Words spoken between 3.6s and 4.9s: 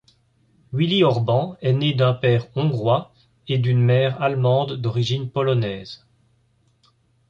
mère allemande